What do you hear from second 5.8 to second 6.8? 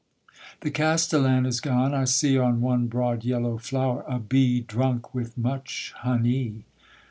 honey.